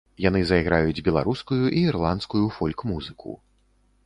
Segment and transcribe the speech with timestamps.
[0.27, 3.41] Яны зайграюць беларускую і ірландскую фольк-музыку.